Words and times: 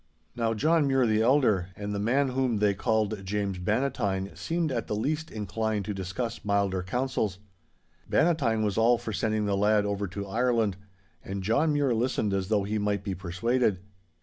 'Now 0.35 0.55
John 0.55 0.87
Mure 0.87 1.05
the 1.05 1.21
elder, 1.21 1.69
and 1.75 1.93
the 1.93 1.99
man 1.99 2.29
whom 2.29 2.57
they 2.57 2.73
called 2.73 3.23
James 3.23 3.59
Bannatyne, 3.59 4.35
seemed 4.35 4.71
at 4.71 4.87
the 4.87 4.95
least 4.95 5.29
inclined 5.29 5.85
to 5.85 5.93
discuss 5.93 6.43
milder 6.43 6.81
councils. 6.81 7.37
Bannatyne 8.09 8.63
was 8.63 8.79
all 8.79 8.97
for 8.97 9.13
sending 9.13 9.45
the 9.45 9.55
lad 9.55 9.85
over 9.85 10.07
to 10.07 10.25
Ireland. 10.27 10.75
And 11.23 11.43
John 11.43 11.71
Mure 11.73 11.93
listened 11.93 12.33
as 12.33 12.47
though 12.47 12.63
he 12.63 12.79
might 12.79 13.03
be 13.03 13.13
persuaded. 13.13 13.77